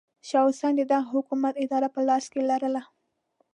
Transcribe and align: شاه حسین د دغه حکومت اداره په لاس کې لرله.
شاه 0.29 0.45
حسین 0.49 0.73
د 0.77 0.81
دغه 0.91 1.07
حکومت 1.15 1.53
اداره 1.63 1.87
په 1.95 2.01
لاس 2.07 2.25
کې 2.31 2.41
لرله. 2.49 2.81